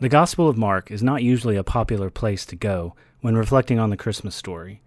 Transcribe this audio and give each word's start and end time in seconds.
The 0.00 0.08
Gospel 0.08 0.48
of 0.48 0.56
Mark 0.56 0.90
is 0.90 1.02
not 1.02 1.22
usually 1.22 1.56
a 1.56 1.62
popular 1.62 2.08
place 2.08 2.46
to 2.46 2.56
go 2.56 2.94
when 3.20 3.36
reflecting 3.36 3.78
on 3.78 3.90
the 3.90 3.98
Christmas 3.98 4.34
story. 4.34 4.80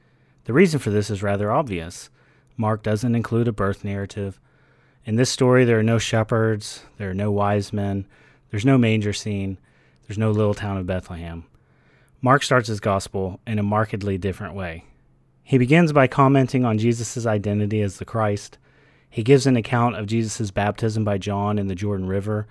The 0.45 0.54
reason 0.54 0.79
for 0.79 0.89
this 0.89 1.11
is 1.11 1.21
rather 1.21 1.51
obvious. 1.51 2.09
Mark 2.57 2.81
doesn't 2.81 3.13
include 3.13 3.47
a 3.47 3.51
birth 3.51 3.83
narrative. 3.83 4.39
In 5.05 5.15
this 5.15 5.29
story, 5.29 5.65
there 5.65 5.77
are 5.77 5.83
no 5.83 5.99
shepherds, 5.99 6.83
there 6.97 7.11
are 7.11 7.13
no 7.13 7.31
wise 7.31 7.71
men, 7.71 8.07
there's 8.49 8.65
no 8.65 8.79
manger 8.79 9.13
scene, 9.13 9.59
there's 10.07 10.17
no 10.17 10.31
little 10.31 10.55
town 10.55 10.77
of 10.77 10.87
Bethlehem. 10.87 11.45
Mark 12.25 12.41
starts 12.41 12.69
his 12.69 12.79
gospel 12.79 13.41
in 13.45 13.59
a 13.59 13.63
markedly 13.63 14.17
different 14.17 14.53
way. 14.53 14.85
He 15.43 15.57
begins 15.57 15.91
by 15.91 16.07
commenting 16.07 16.64
on 16.64 16.77
Jesus' 16.77 17.25
identity 17.25 17.81
as 17.81 17.97
the 17.97 18.05
Christ. 18.05 18.57
He 19.09 19.23
gives 19.23 19.45
an 19.45 19.57
account 19.57 19.97
of 19.97 20.05
Jesus' 20.05 20.50
baptism 20.50 21.04
by 21.04 21.17
John 21.17 21.59
in 21.59 21.67
the 21.67 21.75
Jordan 21.75 22.07
River 22.07 22.47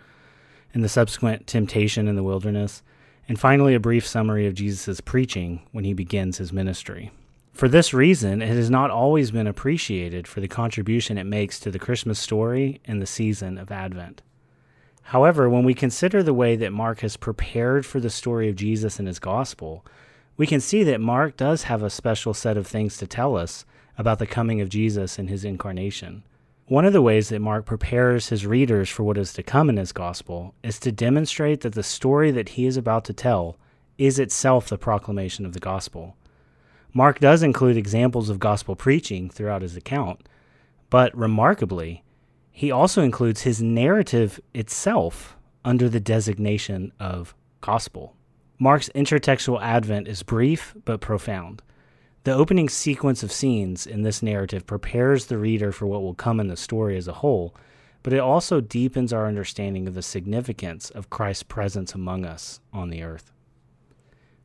and 0.74 0.84
the 0.84 0.90
subsequent 0.90 1.46
temptation 1.46 2.06
in 2.06 2.16
the 2.16 2.22
wilderness, 2.22 2.82
and 3.26 3.40
finally 3.40 3.74
a 3.74 3.80
brief 3.80 4.06
summary 4.06 4.46
of 4.46 4.52
Jesus' 4.52 5.00
preaching 5.00 5.62
when 5.72 5.84
he 5.84 5.94
begins 5.94 6.36
his 6.36 6.52
ministry. 6.52 7.10
For 7.54 7.66
this 7.66 7.94
reason, 7.94 8.42
it 8.42 8.48
has 8.48 8.68
not 8.68 8.90
always 8.90 9.30
been 9.30 9.46
appreciated 9.46 10.28
for 10.28 10.42
the 10.42 10.48
contribution 10.48 11.16
it 11.16 11.24
makes 11.24 11.58
to 11.60 11.70
the 11.70 11.78
Christmas 11.78 12.18
story 12.18 12.82
and 12.84 13.00
the 13.00 13.06
season 13.06 13.56
of 13.56 13.70
Advent. 13.70 14.20
However, 15.02 15.48
when 15.48 15.64
we 15.64 15.74
consider 15.74 16.22
the 16.22 16.34
way 16.34 16.56
that 16.56 16.72
Mark 16.72 17.00
has 17.00 17.16
prepared 17.16 17.84
for 17.84 18.00
the 18.00 18.10
story 18.10 18.48
of 18.48 18.56
Jesus 18.56 18.98
in 18.98 19.06
his 19.06 19.18
gospel, 19.18 19.84
we 20.36 20.46
can 20.46 20.60
see 20.60 20.82
that 20.84 21.00
Mark 21.00 21.36
does 21.36 21.64
have 21.64 21.82
a 21.82 21.90
special 21.90 22.32
set 22.32 22.56
of 22.56 22.66
things 22.66 22.96
to 22.96 23.06
tell 23.06 23.36
us 23.36 23.64
about 23.98 24.18
the 24.18 24.26
coming 24.26 24.60
of 24.60 24.68
Jesus 24.68 25.18
and 25.18 25.28
his 25.28 25.44
incarnation. 25.44 26.22
One 26.66 26.84
of 26.86 26.92
the 26.94 27.02
ways 27.02 27.28
that 27.28 27.40
Mark 27.40 27.66
prepares 27.66 28.28
his 28.28 28.46
readers 28.46 28.88
for 28.88 29.02
what 29.02 29.18
is 29.18 29.32
to 29.34 29.42
come 29.42 29.68
in 29.68 29.76
his 29.76 29.92
gospel 29.92 30.54
is 30.62 30.78
to 30.80 30.92
demonstrate 30.92 31.60
that 31.60 31.74
the 31.74 31.82
story 31.82 32.30
that 32.30 32.50
he 32.50 32.66
is 32.66 32.76
about 32.76 33.04
to 33.06 33.12
tell 33.12 33.58
is 33.98 34.18
itself 34.18 34.68
the 34.68 34.78
proclamation 34.78 35.44
of 35.44 35.52
the 35.52 35.60
gospel. 35.60 36.16
Mark 36.94 37.20
does 37.20 37.42
include 37.42 37.76
examples 37.76 38.30
of 38.30 38.38
gospel 38.38 38.74
preaching 38.74 39.28
throughout 39.28 39.62
his 39.62 39.76
account, 39.76 40.26
but 40.88 41.16
remarkably, 41.16 42.02
he 42.52 42.70
also 42.70 43.02
includes 43.02 43.42
his 43.42 43.62
narrative 43.62 44.38
itself 44.52 45.36
under 45.64 45.88
the 45.88 46.00
designation 46.00 46.92
of 47.00 47.34
gospel. 47.62 48.14
Mark's 48.58 48.90
intertextual 48.90 49.60
advent 49.60 50.06
is 50.06 50.22
brief 50.22 50.74
but 50.84 51.00
profound. 51.00 51.62
The 52.24 52.34
opening 52.34 52.68
sequence 52.68 53.22
of 53.24 53.32
scenes 53.32 53.86
in 53.86 54.02
this 54.02 54.22
narrative 54.22 54.66
prepares 54.66 55.26
the 55.26 55.38
reader 55.38 55.72
for 55.72 55.86
what 55.86 56.02
will 56.02 56.14
come 56.14 56.38
in 56.38 56.46
the 56.46 56.56
story 56.56 56.96
as 56.96 57.08
a 57.08 57.14
whole, 57.14 57.56
but 58.02 58.12
it 58.12 58.20
also 58.20 58.60
deepens 58.60 59.12
our 59.12 59.26
understanding 59.26 59.88
of 59.88 59.94
the 59.94 60.02
significance 60.02 60.90
of 60.90 61.10
Christ's 61.10 61.42
presence 61.42 61.94
among 61.94 62.24
us 62.24 62.60
on 62.72 62.90
the 62.90 63.02
earth. 63.02 63.32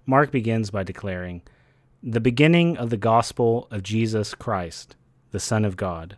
Mark 0.06 0.32
begins 0.32 0.72
by 0.72 0.84
declaring, 0.84 1.42
The 2.02 2.22
beginning 2.22 2.78
of 2.78 2.90
the 2.90 2.98
gospel 2.98 3.68
of 3.70 3.84
Jesus 3.84 4.34
Christ, 4.34 4.96
the 5.32 5.40
Son 5.40 5.66
of 5.66 5.76
God. 5.76 6.18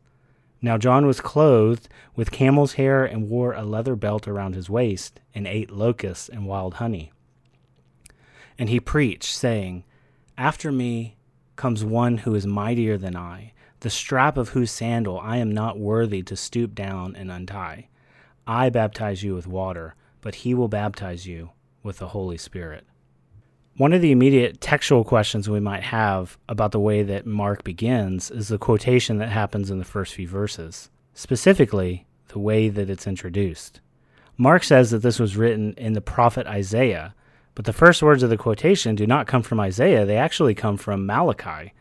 Now 0.61 0.77
John 0.77 1.07
was 1.07 1.21
clothed 1.21 1.89
with 2.15 2.31
camel's 2.31 2.73
hair 2.73 3.03
and 3.03 3.29
wore 3.29 3.53
a 3.53 3.63
leather 3.63 3.95
belt 3.95 4.27
around 4.27 4.53
his 4.53 4.69
waist 4.69 5.19
and 5.33 5.47
ate 5.47 5.71
locusts 5.71 6.29
and 6.29 6.45
wild 6.45 6.75
honey. 6.75 7.11
And 8.59 8.69
he 8.69 8.79
preached, 8.79 9.33
saying, 9.33 9.83
After 10.37 10.71
me 10.71 11.17
comes 11.55 11.83
one 11.83 12.19
who 12.19 12.35
is 12.35 12.45
mightier 12.45 12.97
than 12.97 13.15
I, 13.15 13.53
the 13.79 13.89
strap 13.89 14.37
of 14.37 14.49
whose 14.49 14.69
sandal 14.69 15.19
I 15.19 15.37
am 15.37 15.51
not 15.51 15.79
worthy 15.79 16.21
to 16.23 16.35
stoop 16.35 16.75
down 16.75 17.15
and 17.15 17.31
untie. 17.31 17.87
I 18.45 18.69
baptize 18.69 19.23
you 19.23 19.33
with 19.33 19.47
water, 19.47 19.95
but 20.21 20.35
he 20.35 20.53
will 20.53 20.67
baptize 20.67 21.25
you 21.25 21.51
with 21.81 21.97
the 21.97 22.09
Holy 22.09 22.37
Spirit. 22.37 22.85
One 23.81 23.93
of 23.93 24.01
the 24.01 24.11
immediate 24.11 24.61
textual 24.61 25.03
questions 25.03 25.49
we 25.49 25.59
might 25.59 25.81
have 25.81 26.37
about 26.47 26.71
the 26.71 26.79
way 26.79 27.01
that 27.01 27.25
Mark 27.25 27.63
begins 27.63 28.29
is 28.29 28.47
the 28.47 28.59
quotation 28.59 29.17
that 29.17 29.29
happens 29.29 29.71
in 29.71 29.79
the 29.79 29.83
first 29.83 30.13
few 30.13 30.27
verses, 30.27 30.91
specifically, 31.15 32.05
the 32.27 32.37
way 32.37 32.69
that 32.69 32.91
it's 32.91 33.07
introduced. 33.07 33.81
Mark 34.37 34.63
says 34.63 34.91
that 34.91 34.99
this 34.99 35.17
was 35.17 35.35
written 35.35 35.73
in 35.77 35.93
the 35.93 35.99
prophet 35.99 36.45
Isaiah, 36.45 37.15
but 37.55 37.65
the 37.65 37.73
first 37.73 38.03
words 38.03 38.21
of 38.21 38.29
the 38.29 38.37
quotation 38.37 38.93
do 38.93 39.07
not 39.07 39.25
come 39.25 39.41
from 39.41 39.59
Isaiah, 39.59 40.05
they 40.05 40.15
actually 40.15 40.53
come 40.53 40.77
from 40.77 41.07
Malachi. 41.07 41.73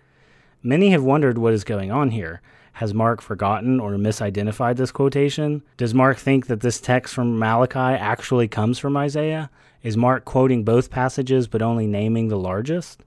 Many 0.62 0.93
have 0.93 1.05
wondered 1.05 1.37
what 1.37 1.53
is 1.53 1.65
going 1.65 1.93
on 1.93 2.12
here. 2.12 2.41
Has 2.72 2.94
Mark 2.94 3.21
forgotten 3.21 3.78
or 3.78 3.91
misidentified 3.97 4.77
this 4.77 4.91
quotation? 4.91 5.62
Does 5.77 5.93
Mark 5.93 6.17
think 6.17 6.47
that 6.47 6.62
this 6.62 6.81
text 6.81 7.12
from 7.12 7.38
Malachi 7.38 7.78
actually 7.78 8.49
comes 8.49 8.78
from 8.78 8.97
Isaiah? 8.97 9.50
Is 9.83 9.97
Mark 9.97 10.25
quoting 10.25 10.63
both 10.63 10.91
passages 10.91 11.49
but 11.49 11.63
only 11.63 11.87
naming 11.87 12.29
the 12.29 12.39
largest? 12.39 13.03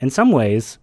In 0.00 0.10
some 0.10 0.30
ways, 0.32 0.78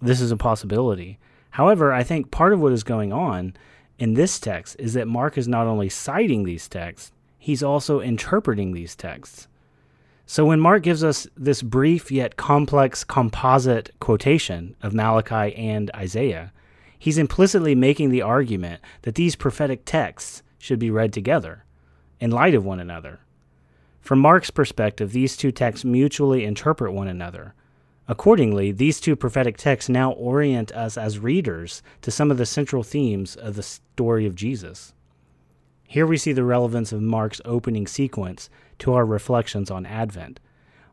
this 0.00 0.20
is 0.20 0.30
a 0.30 0.36
possibility. 0.36 1.18
However, 1.50 1.92
I 1.92 2.02
think 2.02 2.30
part 2.30 2.52
of 2.52 2.60
what 2.60 2.72
is 2.72 2.84
going 2.84 3.12
on 3.12 3.54
in 3.98 4.14
this 4.14 4.38
text 4.38 4.76
is 4.78 4.94
that 4.94 5.08
Mark 5.08 5.36
is 5.36 5.48
not 5.48 5.66
only 5.66 5.88
citing 5.88 6.44
these 6.44 6.68
texts, 6.68 7.12
he's 7.38 7.62
also 7.62 8.00
interpreting 8.00 8.72
these 8.72 8.94
texts. 8.96 9.48
So 10.24 10.44
when 10.44 10.60
Mark 10.60 10.82
gives 10.82 11.02
us 11.02 11.26
this 11.36 11.62
brief 11.62 12.10
yet 12.10 12.36
complex 12.36 13.02
composite 13.02 13.90
quotation 13.98 14.76
of 14.82 14.94
Malachi 14.94 15.54
and 15.54 15.90
Isaiah, 15.96 16.52
he's 16.98 17.18
implicitly 17.18 17.74
making 17.74 18.10
the 18.10 18.22
argument 18.22 18.80
that 19.02 19.14
these 19.14 19.36
prophetic 19.36 19.84
texts 19.84 20.42
should 20.58 20.78
be 20.78 20.90
read 20.90 21.12
together, 21.12 21.64
in 22.20 22.30
light 22.30 22.54
of 22.54 22.64
one 22.64 22.80
another. 22.80 23.20
From 24.08 24.20
Mark's 24.20 24.48
perspective, 24.50 25.12
these 25.12 25.36
two 25.36 25.52
texts 25.52 25.84
mutually 25.84 26.42
interpret 26.46 26.94
one 26.94 27.08
another. 27.08 27.52
Accordingly, 28.08 28.72
these 28.72 29.00
two 29.00 29.14
prophetic 29.14 29.58
texts 29.58 29.90
now 29.90 30.12
orient 30.12 30.72
us 30.72 30.96
as 30.96 31.18
readers 31.18 31.82
to 32.00 32.10
some 32.10 32.30
of 32.30 32.38
the 32.38 32.46
central 32.46 32.82
themes 32.82 33.36
of 33.36 33.54
the 33.54 33.62
story 33.62 34.24
of 34.24 34.34
Jesus. 34.34 34.94
Here 35.84 36.06
we 36.06 36.16
see 36.16 36.32
the 36.32 36.42
relevance 36.42 36.90
of 36.90 37.02
Mark's 37.02 37.42
opening 37.44 37.86
sequence 37.86 38.48
to 38.78 38.94
our 38.94 39.04
reflections 39.04 39.70
on 39.70 39.84
Advent. 39.84 40.40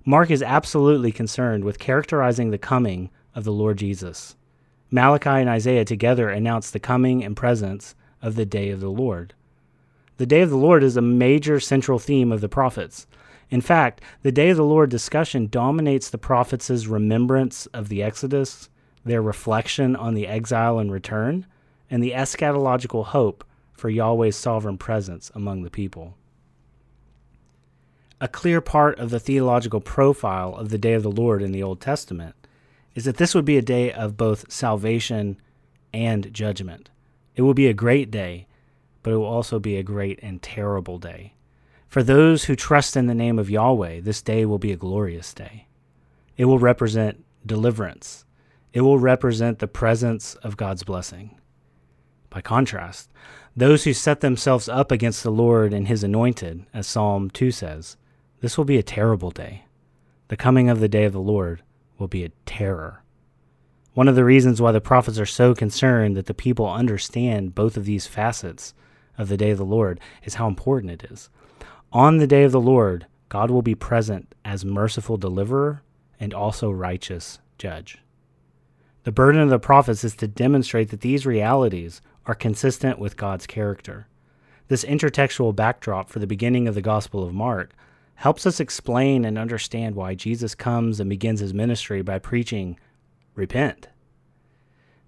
Mark 0.03 0.29
is 0.29 0.43
absolutely 0.43 1.13
concerned 1.13 1.63
with 1.63 1.79
characterizing 1.79 2.51
the 2.51 2.57
coming 2.57 3.09
of 3.33 3.45
the 3.45 3.53
Lord 3.53 3.77
Jesus. 3.77 4.35
Malachi 4.91 5.29
and 5.29 5.47
Isaiah 5.47 5.85
together 5.85 6.27
announce 6.27 6.69
the 6.69 6.81
coming 6.81 7.23
and 7.23 7.37
presence 7.37 7.95
of 8.21 8.35
the 8.35 8.45
day 8.45 8.71
of 8.71 8.81
the 8.81 8.91
Lord. 8.91 9.33
The 10.17 10.25
day 10.25 10.41
of 10.41 10.49
the 10.49 10.57
Lord 10.57 10.83
is 10.83 10.95
a 10.95 11.01
major 11.01 11.59
central 11.59 11.99
theme 11.99 12.31
of 12.31 12.41
the 12.41 12.49
prophets. 12.49 13.05
In 13.49 13.61
fact, 13.61 14.01
the 14.21 14.31
day 14.31 14.49
of 14.49 14.57
the 14.57 14.63
Lord 14.63 14.89
discussion 14.89 15.47
dominates 15.47 16.09
the 16.09 16.17
prophets' 16.17 16.87
remembrance 16.87 17.65
of 17.67 17.89
the 17.89 18.01
Exodus, 18.01 18.69
their 19.03 19.21
reflection 19.21 19.95
on 19.95 20.13
the 20.13 20.27
exile 20.27 20.79
and 20.79 20.91
return, 20.91 21.45
and 21.91 22.01
the 22.01 22.11
eschatological 22.11 23.05
hope 23.05 23.43
for 23.73 23.89
Yahweh's 23.89 24.35
sovereign 24.35 24.77
presence 24.77 25.31
among 25.35 25.63
the 25.63 25.69
people. 25.69 26.15
A 28.21 28.29
clear 28.29 28.61
part 28.61 28.97
of 28.97 29.09
the 29.09 29.19
theological 29.19 29.81
profile 29.81 30.55
of 30.55 30.69
the 30.69 30.77
day 30.77 30.93
of 30.93 31.03
the 31.03 31.11
Lord 31.11 31.41
in 31.41 31.51
the 31.51 31.61
Old 31.61 31.81
Testament 31.81 32.35
is 32.95 33.03
that 33.03 33.17
this 33.17 33.35
would 33.35 33.45
be 33.45 33.57
a 33.57 33.61
day 33.61 33.91
of 33.91 34.15
both 34.15 34.49
salvation 34.49 35.37
and 35.93 36.33
judgment. 36.33 36.89
It 37.35 37.41
will 37.41 37.53
be 37.53 37.67
a 37.67 37.73
great 37.73 38.09
day, 38.09 38.47
but 39.05 39.13
it 39.13 39.17
will 39.17 39.25
also 39.25 39.59
be 39.59 39.77
a 39.77 39.83
great 39.83 40.17
and 40.23 40.41
terrible 40.41 40.97
day. 40.97 41.35
For 41.87 42.01
those 42.01 42.45
who 42.45 42.55
trust 42.55 42.97
in 42.97 43.05
the 43.05 43.13
name 43.13 43.37
of 43.37 43.51
Yahweh, 43.51 43.99
this 43.99 44.19
day 44.23 44.47
will 44.47 44.57
be 44.57 44.71
a 44.71 44.77
glorious 44.77 45.31
day. 45.31 45.67
It 46.37 46.45
will 46.45 46.57
represent 46.57 47.23
deliverance. 47.45 48.25
It 48.73 48.81
will 48.81 48.97
represent 48.97 49.59
the 49.59 49.67
presence 49.67 50.33
of 50.41 50.57
God's 50.57 50.83
blessing. 50.83 51.37
By 52.31 52.41
contrast, 52.41 53.11
those 53.55 53.83
who 53.83 53.93
set 53.93 54.21
themselves 54.21 54.67
up 54.67 54.91
against 54.91 55.21
the 55.21 55.29
Lord 55.29 55.71
and 55.71 55.87
his 55.87 56.03
anointed, 56.03 56.65
as 56.73 56.87
Psalm 56.87 57.29
2 57.29 57.51
says, 57.51 57.97
this 58.41 58.57
will 58.57 58.65
be 58.65 58.79
a 58.79 58.83
terrible 58.83 59.29
day. 59.29 59.65
The 60.29 60.35
coming 60.35 60.67
of 60.67 60.79
the 60.79 60.89
day 60.89 61.03
of 61.03 61.13
the 61.13 61.19
Lord 61.19 61.61
will 61.99 62.07
be 62.07 62.23
a 62.23 62.31
terror. 62.47 63.03
One 63.93 64.07
of 64.07 64.15
the 64.15 64.25
reasons 64.25 64.63
why 64.63 64.71
the 64.71 64.81
prophets 64.81 65.19
are 65.19 65.27
so 65.27 65.53
concerned 65.53 66.17
that 66.17 66.25
the 66.25 66.33
people 66.33 66.67
understand 66.67 67.53
both 67.53 67.77
of 67.77 67.85
these 67.85 68.07
facets 68.07 68.73
of 69.17 69.29
the 69.29 69.37
day 69.37 69.51
of 69.51 69.57
the 69.57 69.65
Lord 69.65 69.99
is 70.23 70.35
how 70.35 70.47
important 70.47 70.91
it 70.91 71.11
is. 71.11 71.29
On 71.91 72.17
the 72.17 72.27
day 72.27 72.43
of 72.43 72.51
the 72.51 72.61
Lord, 72.61 73.07
God 73.29 73.51
will 73.51 73.61
be 73.61 73.75
present 73.75 74.33
as 74.43 74.65
merciful 74.65 75.17
deliverer 75.17 75.81
and 76.19 76.33
also 76.33 76.71
righteous 76.71 77.39
judge. 77.57 77.99
The 79.03 79.11
burden 79.11 79.41
of 79.41 79.49
the 79.49 79.59
prophets 79.59 80.03
is 80.03 80.15
to 80.15 80.27
demonstrate 80.27 80.89
that 80.89 81.01
these 81.01 81.25
realities 81.25 82.01
are 82.25 82.35
consistent 82.35 82.97
with 82.99 83.17
God's 83.17 83.45
character. 83.45 84.07
This 84.67 84.83
intertextual 84.83 85.55
backdrop 85.55 86.09
for 86.09 86.19
the 86.19 86.27
beginning 86.27 86.67
of 86.67 86.75
the 86.75 86.81
Gospel 86.81 87.23
of 87.23 87.33
Mark 87.33 87.73
helps 88.15 88.45
us 88.45 88.59
explain 88.59 89.23
and 89.23 89.37
understand 89.37 89.95
why 89.95 90.15
Jesus 90.15 90.55
comes 90.55 90.99
and 90.99 91.09
begins 91.09 91.39
his 91.39 91.53
ministry 91.53 92.01
by 92.01 92.17
preaching, 92.17 92.79
Repent. 93.35 93.89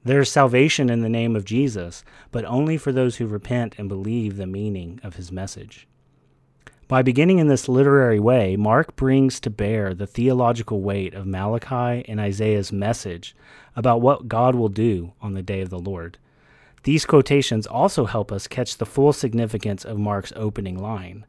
There 0.04 0.22
is 0.22 0.32
salvation 0.32 0.90
in 0.90 1.02
the 1.02 1.10
name 1.10 1.36
of 1.36 1.46
Jesus, 1.46 2.04
but 2.32 2.46
only 2.46 2.78
for 2.78 2.92
those 2.92 3.18
who 3.18 3.28
repent 3.28 3.76
and 3.78 3.90
believe 3.90 4.38
the 4.38 4.48
meaning 4.48 5.00
of 5.04 5.16
his 5.16 5.32
message. 5.32 5.88
By 6.88 7.02
beginning 7.02 7.40
in 7.40 7.50
this 7.50 7.68
literary 7.68 8.20
way, 8.20 8.56
Mark 8.56 8.96
brings 8.96 9.42
to 9.42 9.50
bear 9.50 9.94
the 9.94 10.08
theological 10.08 10.82
weight 10.82 11.14
of 11.14 11.28
Malachi 11.28 12.06
and 12.08 12.20
Isaiah's 12.20 12.72
message 12.72 13.36
about 13.76 14.00
what 14.00 14.30
God 14.30 14.56
will 14.56 14.70
do 14.70 15.12
on 15.22 15.34
the 15.34 15.42
day 15.42 15.60
of 15.60 15.70
the 15.70 15.80
Lord. 15.80 16.18
These 16.84 17.06
quotations 17.06 17.68
also 17.68 18.06
help 18.06 18.32
us 18.32 18.48
catch 18.48 18.78
the 18.78 18.86
full 18.86 19.12
significance 19.12 19.84
of 19.84 19.98
Mark's 19.98 20.32
opening 20.36 20.78
line 20.78 21.26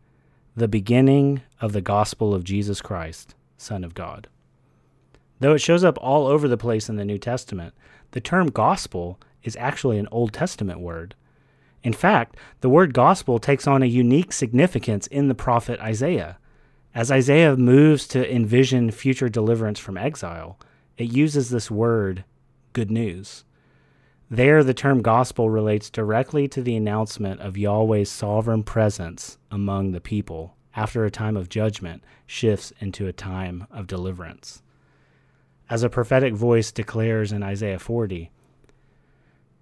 the 0.55 0.69
beginning 0.69 1.41
of 1.61 1.73
the 1.73 1.81
gospel 1.81 2.35
of 2.35 2.43
Jesus 2.43 2.81
Christ, 2.81 3.37
Son 3.57 3.85
of 3.85 3.95
God. 3.95 4.27
Though 5.41 5.55
it 5.55 5.61
shows 5.61 5.85
up 5.85 5.99
all 6.01 6.27
over 6.27 6.49
the 6.49 6.57
place 6.57 6.89
in 6.89 6.97
the 6.97 7.05
New 7.05 7.19
Testament, 7.19 7.75
the 8.11 8.21
term 8.21 8.49
gospel 8.49 9.21
is 9.43 9.57
actually 9.57 9.99
an 9.99 10.09
Old 10.11 10.33
Testament 10.33 10.81
word. 10.81 11.15
In 11.83 11.93
fact, 11.93 12.37
the 12.61 12.69
word 12.69 12.93
gospel 12.93 13.39
takes 13.39 13.67
on 13.67 13.83
a 13.83 13.87
unique 13.87 14.33
significance 14.33 15.07
in 15.07 15.29
the 15.29 15.35
prophet 15.35 15.79
Isaiah. 15.81 16.39
As 16.95 17.13
Isaiah 17.13 17.57
moves 17.57 18.09
to 18.09 18.35
envision 18.35 18.91
future 18.91 19.29
deliverance 19.29 19.79
from 19.79 19.97
exile, 19.97 20.59
it 20.97 21.13
uses 21.13 21.51
this 21.51 21.71
word, 21.71 22.25
good 22.73 22.91
news. 22.91 23.45
There, 24.31 24.65
the 24.65 24.75
term 24.75 25.01
gospel 25.01 25.49
relates 25.49 25.89
directly 25.89 26.49
to 26.49 26.61
the 26.61 26.77
announcement 26.77 27.41
of 27.41 27.57
Yahweh's 27.57 28.11
sovereign 28.11 28.65
presence 28.65 29.39
among 29.51 29.93
the 29.93 30.01
people 30.01 30.57
after 30.75 31.05
a 31.05 31.11
time 31.11 31.37
of 31.37 31.49
judgment 31.49 32.03
shifts 32.27 32.73
into 32.81 33.07
a 33.07 33.13
time 33.13 33.67
of 33.71 33.87
deliverance. 33.87 34.63
As 35.71 35.83
a 35.83 35.91
prophetic 35.91 36.35
voice 36.35 36.73
declares 36.73 37.33
in 37.33 37.43
Isaiah 37.43 37.79
40 37.79 38.31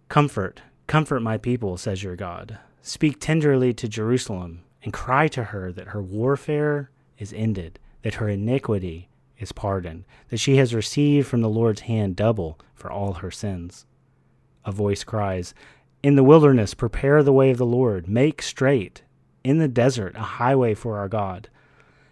Comfort, 0.08 0.62
comfort 0.86 1.20
my 1.20 1.36
people, 1.36 1.76
says 1.76 2.02
your 2.02 2.16
God. 2.16 2.58
Speak 2.80 3.20
tenderly 3.20 3.72
to 3.74 3.88
Jerusalem 3.88 4.62
and 4.84 4.92
cry 4.92 5.26
to 5.28 5.44
her 5.44 5.72
that 5.72 5.88
her 5.88 6.02
warfare 6.02 6.90
is 7.18 7.32
ended, 7.32 7.80
that 8.02 8.14
her 8.14 8.28
iniquity 8.28 9.08
is 9.38 9.50
pardoned, 9.50 10.04
that 10.28 10.38
she 10.38 10.56
has 10.56 10.74
received 10.74 11.26
from 11.26 11.40
the 11.40 11.48
Lord's 11.48 11.82
hand 11.82 12.14
double 12.14 12.58
for 12.74 12.90
all 12.90 13.14
her 13.14 13.30
sins 13.30 13.86
a 14.66 14.72
voice 14.72 15.04
cries, 15.04 15.54
In 16.02 16.16
the 16.16 16.24
wilderness, 16.24 16.74
prepare 16.74 17.22
the 17.22 17.32
way 17.32 17.50
of 17.50 17.56
the 17.56 17.64
Lord, 17.64 18.08
make 18.08 18.42
straight, 18.42 19.02
in 19.44 19.58
the 19.58 19.68
desert, 19.68 20.16
a 20.16 20.22
highway 20.22 20.74
for 20.74 20.98
our 20.98 21.08
God. 21.08 21.48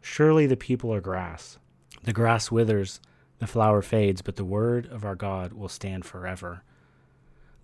Surely 0.00 0.46
the 0.46 0.56
people 0.56 0.92
are 0.92 1.00
grass. 1.00 1.58
The 2.04 2.12
grass 2.12 2.50
withers, 2.50 3.00
the 3.38 3.46
flower 3.46 3.82
fades, 3.82 4.22
but 4.22 4.36
the 4.36 4.44
word 4.44 4.86
of 4.86 5.04
our 5.04 5.14
God 5.14 5.52
will 5.52 5.68
stand 5.68 6.04
forever. 6.04 6.62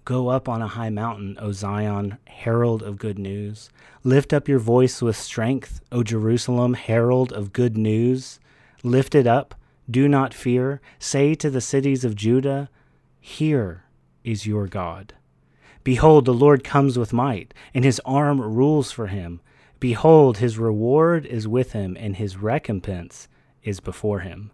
Go 0.05 0.29
up 0.29 0.49
on 0.49 0.62
a 0.62 0.69
high 0.69 0.91
mountain, 0.91 1.37
O 1.41 1.50
Zion, 1.50 2.19
herald 2.27 2.83
of 2.83 2.99
good 2.99 3.19
news. 3.19 3.71
Lift 4.05 4.33
up 4.33 4.49
your 4.49 4.61
voice 4.61 5.03
with 5.03 5.17
strength, 5.17 5.81
O 5.91 6.03
Jerusalem, 6.03 6.75
herald 6.75 7.33
of 7.33 7.53
good 7.53 7.77
news. 7.77 8.39
Lift 8.85 9.17
it 9.17 9.27
up, 9.27 9.55
do 9.91 10.06
not 10.06 10.32
fear. 10.32 10.81
Say 10.99 11.35
to 11.35 11.50
the 11.50 11.61
cities 11.61 12.05
of 12.05 12.15
Judah, 12.15 12.71
Here 13.21 13.85
is 14.23 14.47
your 14.47 14.69
God. 14.69 15.15
Behold, 15.82 16.25
the 16.25 16.35
Lord 16.35 16.62
comes 16.62 16.99
with 16.99 17.12
might, 17.12 17.53
and 17.75 17.85
his 17.85 18.00
arm 18.05 18.41
rules 18.41 18.93
for 18.93 19.09
him. 19.09 19.41
Behold, 19.78 20.38
his 20.38 20.58
reward 20.58 21.26
is 21.26 21.46
with 21.46 21.73
him, 21.73 21.96
and 21.99 22.17
his 22.17 22.37
recompense 22.37 23.28
is 23.62 23.81
before 23.81 24.20
him. 24.20 24.50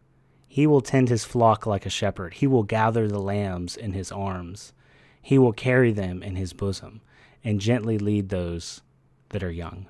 He 0.49 0.67
will 0.67 0.81
tend 0.81 1.09
his 1.09 1.25
flock 1.25 1.67
like 1.67 1.87
a 1.87 1.91
shepherd. 1.91 2.35
He 2.35 2.47
will 2.47 2.65
gather 2.65 3.09
the 3.09 3.21
lambs 3.21 3.77
in 3.77 3.93
his 3.93 4.11
arms. 4.13 4.73
He 5.21 5.39
will 5.39 5.53
carry 5.53 5.93
them 5.93 6.23
in 6.23 6.37
his 6.37 6.53
bosom, 6.53 7.01
and 7.45 7.61
gently 7.61 7.99
lead 7.99 8.29
those 8.29 8.83
that 9.31 9.43
are 9.43 9.51
young. 9.51 9.87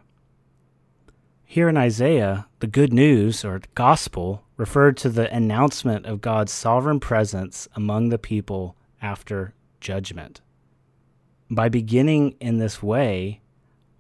Here 1.45 1.69
in 1.69 1.77
Isaiah, 1.77 2.47
the 2.61 2.67
good 2.67 2.93
news, 2.93 3.45
or 3.45 3.61
gospel, 3.75 4.45
referred 4.57 4.97
to 4.99 5.09
the 5.09 5.35
announcement 5.35 6.07
of 6.07 6.21
God's 6.21 6.53
sovereign 6.53 7.01
presence 7.01 7.69
among 7.75 8.09
the 8.09 8.19
people 8.19 8.77
after 9.01 9.55
judgment 9.81 10.41
by 11.53 11.69
beginning 11.69 12.35
in 12.41 12.57
this 12.57 12.83
way, 12.83 13.42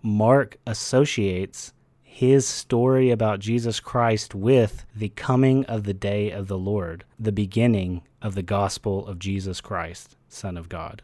Mark 0.02 0.56
associates 0.66 1.72
his 2.02 2.46
story 2.46 3.10
about 3.10 3.40
Jesus 3.40 3.80
Christ 3.80 4.34
with 4.34 4.84
the 4.94 5.10
coming 5.10 5.64
of 5.66 5.84
the 5.84 5.94
day 5.94 6.30
of 6.30 6.48
the 6.48 6.58
Lord, 6.58 7.04
the 7.18 7.32
beginning 7.32 8.02
of 8.20 8.34
the 8.34 8.42
gospel 8.42 9.06
of 9.06 9.18
Jesus 9.18 9.60
Christ, 9.60 10.16
Son 10.28 10.56
of 10.56 10.68
God. 10.68 11.02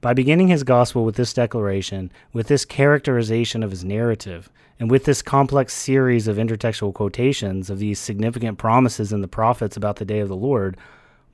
By 0.00 0.14
beginning 0.14 0.48
his 0.48 0.64
gospel 0.64 1.04
with 1.04 1.16
this 1.16 1.34
declaration, 1.34 2.10
with 2.32 2.48
this 2.48 2.64
characterization 2.64 3.62
of 3.62 3.70
his 3.70 3.84
narrative, 3.84 4.50
and 4.78 4.90
with 4.90 5.04
this 5.04 5.20
complex 5.20 5.74
series 5.74 6.26
of 6.26 6.36
intertextual 6.36 6.94
quotations 6.94 7.68
of 7.68 7.78
these 7.78 7.98
significant 7.98 8.56
promises 8.56 9.12
in 9.12 9.20
the 9.20 9.28
prophets 9.28 9.76
about 9.76 9.96
the 9.96 10.04
day 10.06 10.20
of 10.20 10.28
the 10.28 10.36
Lord, 10.36 10.78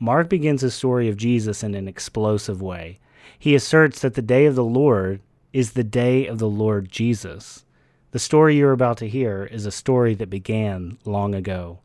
Mark 0.00 0.28
begins 0.28 0.62
his 0.62 0.74
story 0.74 1.08
of 1.08 1.16
Jesus 1.16 1.62
in 1.62 1.74
an 1.74 1.86
explosive 1.86 2.60
way 2.60 2.98
he 3.38 3.54
asserts 3.54 4.00
that 4.00 4.14
the 4.14 4.22
day 4.22 4.46
of 4.46 4.54
the 4.54 4.64
Lord 4.64 5.20
is 5.56 5.72
the 5.72 5.82
day 5.82 6.26
of 6.26 6.38
the 6.38 6.46
Lord 6.46 6.92
Jesus. 6.92 7.64
The 8.10 8.18
story 8.18 8.56
you're 8.56 8.72
about 8.72 8.98
to 8.98 9.08
hear 9.08 9.44
is 9.44 9.64
a 9.64 9.70
story 9.70 10.12
that 10.12 10.28
began 10.28 10.98
long 11.06 11.34
ago. 11.34 11.78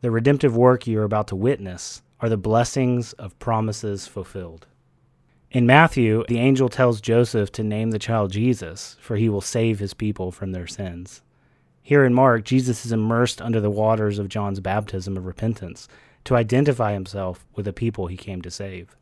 The 0.00 0.12
redemptive 0.12 0.56
work 0.56 0.86
you're 0.86 1.02
about 1.02 1.26
to 1.26 1.34
witness 1.34 2.02
are 2.20 2.28
the 2.28 2.36
blessings 2.36 3.12
of 3.14 3.36
promises 3.40 4.06
fulfilled. 4.06 4.68
In 5.50 5.66
Matthew, 5.66 6.22
the 6.28 6.38
angel 6.38 6.68
tells 6.68 7.00
Joseph 7.00 7.50
to 7.50 7.64
name 7.64 7.90
the 7.90 7.98
child 7.98 8.30
Jesus, 8.30 8.96
for 9.00 9.16
he 9.16 9.28
will 9.28 9.40
save 9.40 9.80
his 9.80 9.92
people 9.92 10.30
from 10.30 10.52
their 10.52 10.68
sins. 10.68 11.20
Here 11.82 12.04
in 12.04 12.14
Mark, 12.14 12.44
Jesus 12.44 12.86
is 12.86 12.92
immersed 12.92 13.42
under 13.42 13.60
the 13.60 13.70
waters 13.70 14.20
of 14.20 14.28
John's 14.28 14.60
baptism 14.60 15.16
of 15.16 15.26
repentance 15.26 15.88
to 16.26 16.36
identify 16.36 16.92
himself 16.92 17.44
with 17.56 17.64
the 17.64 17.72
people 17.72 18.06
he 18.06 18.16
came 18.16 18.40
to 18.42 18.52
save. 18.52 18.94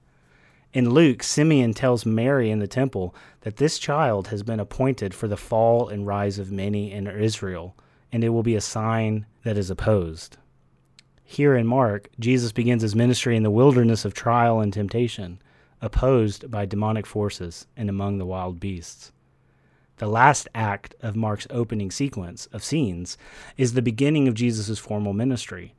In 0.75 0.91
Luke, 0.91 1.23
Simeon 1.23 1.73
tells 1.73 2.05
Mary 2.05 2.51
in 2.51 2.59
the 2.59 2.67
temple 2.67 3.15
that 3.41 3.57
this 3.57 3.79
child 3.79 4.29
has 4.29 4.43
been 4.43 4.61
appointed 4.61 5.15
for 5.15 5.27
the 5.27 5.37
fall 5.37 5.89
and 5.89 6.07
rise 6.07 6.39
of 6.39 6.53
many 6.53 6.93
in 6.93 7.07
Israel, 7.07 7.75
and 8.13 8.23
it 8.23 8.29
will 8.29 8.43
be 8.43 8.55
a 8.55 8.61
sign 8.61 9.25
that 9.45 9.57
is 9.57 9.71
opposed. 9.71 10.37
Here 11.25 11.57
in 11.57 11.67
Mark, 11.67 12.09
Jesus 12.21 12.53
begins 12.53 12.83
his 12.83 12.95
ministry 12.95 13.35
in 13.35 13.43
the 13.45 13.51
wilderness 13.51 14.05
of 14.05 14.13
trial 14.13 14.61
and 14.61 14.71
temptation, 14.71 15.41
opposed 15.81 16.51
by 16.51 16.67
demonic 16.67 17.07
forces 17.07 17.67
and 17.75 17.89
among 17.89 18.19
the 18.19 18.27
wild 18.27 18.61
beasts. 18.61 19.13
The 19.97 20.07
last 20.07 20.49
act 20.55 20.95
of 21.01 21.17
Mark's 21.17 21.47
opening 21.49 21.91
sequence 21.91 22.47
of 22.53 22.63
scenes 22.63 23.17
is 23.57 23.73
the 23.73 23.83
beginning 23.83 24.29
of 24.29 24.35
Jesus' 24.35 24.79
formal 24.79 25.15
ministry. 25.15 25.75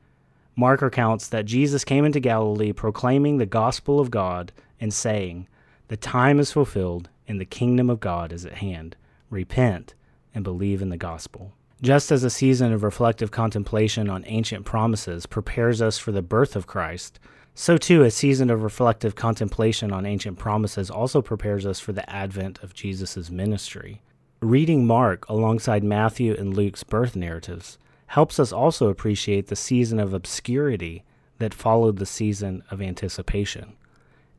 Mark 0.56 0.82
recounts 0.82 1.28
that 1.28 1.46
Jesus 1.46 1.84
came 1.84 2.04
into 2.04 2.20
Galilee 2.20 2.72
proclaiming 2.72 3.38
the 3.38 3.46
gospel 3.46 4.00
of 4.00 4.10
God 4.10 4.52
and 4.80 4.92
saying, 4.92 5.46
The 5.88 5.96
time 5.96 6.40
is 6.40 6.52
fulfilled 6.52 7.08
and 7.28 7.40
the 7.40 7.44
kingdom 7.44 7.90
of 7.90 8.00
God 8.00 8.32
is 8.32 8.44
at 8.44 8.54
hand. 8.54 8.96
Repent 9.28 9.94
and 10.34 10.42
believe 10.42 10.82
in 10.82 10.88
the 10.88 10.96
gospel. 10.96 11.52
Just 11.82 12.12
as 12.12 12.24
a 12.24 12.30
season 12.30 12.72
of 12.72 12.82
reflective 12.82 13.30
contemplation 13.30 14.10
on 14.10 14.24
ancient 14.26 14.66
promises 14.66 15.26
prepares 15.26 15.80
us 15.80 15.98
for 15.98 16.12
the 16.12 16.22
birth 16.22 16.56
of 16.56 16.66
Christ, 16.66 17.18
So, 17.54 17.76
too, 17.76 18.02
a 18.04 18.10
season 18.10 18.48
of 18.50 18.62
reflective 18.62 19.14
contemplation 19.14 19.92
on 19.92 20.06
ancient 20.06 20.38
promises 20.38 20.90
also 20.90 21.20
prepares 21.20 21.66
us 21.66 21.80
for 21.80 21.92
the 21.92 22.08
advent 22.08 22.62
of 22.62 22.74
Jesus' 22.74 23.30
ministry. 23.30 24.02
Reading 24.40 24.86
Mark 24.86 25.28
alongside 25.28 25.84
Matthew 25.84 26.34
and 26.34 26.56
Luke's 26.56 26.84
birth 26.84 27.16
narratives 27.16 27.76
helps 28.06 28.38
us 28.38 28.52
also 28.52 28.88
appreciate 28.88 29.48
the 29.48 29.56
season 29.56 30.00
of 30.00 30.14
obscurity 30.14 31.04
that 31.38 31.54
followed 31.54 31.98
the 31.98 32.06
season 32.06 32.62
of 32.70 32.80
anticipation. 32.80 33.76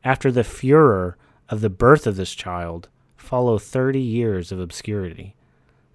After 0.04 0.32
the 0.32 0.42
furor 0.42 1.16
of 1.48 1.60
the 1.60 1.70
birth 1.70 2.06
of 2.08 2.16
this 2.16 2.34
child, 2.34 2.88
follow 3.16 3.58
30 3.58 4.00
years 4.00 4.50
of 4.50 4.58
obscurity. 4.58 5.36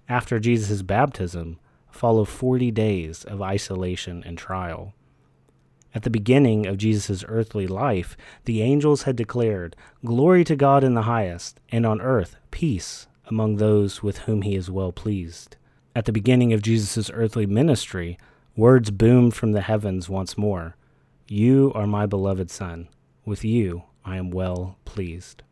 After 0.08 0.40
Jesus' 0.40 0.80
baptism, 0.80 1.58
follow 1.90 2.24
40 2.24 2.70
days 2.70 3.24
of 3.24 3.42
isolation 3.42 4.22
and 4.24 4.38
trial. 4.38 4.94
At 5.94 6.04
the 6.04 6.10
beginning 6.10 6.66
of 6.66 6.78
Jesus' 6.78 7.24
earthly 7.28 7.66
life, 7.66 8.16
the 8.46 8.62
angels 8.62 9.02
had 9.02 9.16
declared, 9.16 9.76
Glory 10.04 10.42
to 10.44 10.56
God 10.56 10.84
in 10.84 10.94
the 10.94 11.02
highest, 11.02 11.60
and 11.70 11.84
on 11.84 12.00
earth 12.00 12.36
peace 12.50 13.08
among 13.26 13.56
those 13.56 14.02
with 14.02 14.18
whom 14.20 14.42
he 14.42 14.54
is 14.54 14.70
well 14.70 14.92
pleased. 14.92 15.56
At 15.94 16.06
the 16.06 16.12
beginning 16.12 16.54
of 16.54 16.62
Jesus' 16.62 17.10
earthly 17.12 17.44
ministry, 17.44 18.16
words 18.56 18.90
boomed 18.90 19.34
from 19.34 19.52
the 19.52 19.60
heavens 19.60 20.08
once 20.08 20.38
more 20.38 20.76
You 21.26 21.72
are 21.74 21.86
my 21.86 22.06
beloved 22.06 22.50
Son. 22.50 22.88
With 23.26 23.44
you 23.44 23.82
I 24.04 24.16
am 24.16 24.30
well 24.30 24.78
pleased. 24.84 25.42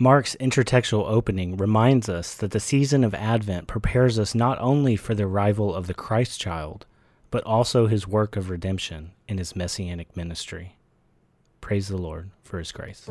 Mark's 0.00 0.36
intertextual 0.36 1.10
opening 1.10 1.56
reminds 1.56 2.08
us 2.08 2.34
that 2.34 2.52
the 2.52 2.60
season 2.60 3.02
of 3.02 3.14
Advent 3.14 3.66
prepares 3.66 4.18
us 4.18 4.34
not 4.34 4.58
only 4.60 4.94
for 4.94 5.14
the 5.14 5.24
arrival 5.24 5.74
of 5.74 5.88
the 5.88 5.94
Christ 5.94 6.40
child, 6.40 6.86
but 7.30 7.42
also 7.44 7.86
his 7.86 8.06
work 8.06 8.36
of 8.36 8.48
redemption 8.48 9.12
in 9.26 9.38
his 9.38 9.56
messianic 9.56 10.16
ministry. 10.16 10.76
Praise 11.60 11.88
the 11.88 11.98
Lord 11.98 12.30
for 12.42 12.58
his 12.58 12.72
grace. 12.72 13.08